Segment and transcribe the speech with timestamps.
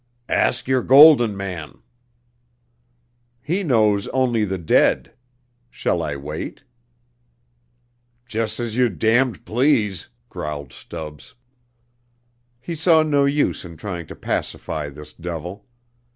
[0.29, 1.77] "Ask your Golden Man."
[3.43, 5.13] "He knows only the dead.
[5.69, 6.63] Shall I wait?"
[8.27, 11.35] "Jus' as you damned please," growled Stubbs.
[12.59, 15.67] He saw no use in trying to pacify this devil.